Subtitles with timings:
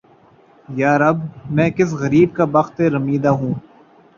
[0.69, 1.17] یارب!
[1.55, 3.53] میں کس غریب کا بختِ رمیدہ ہوں!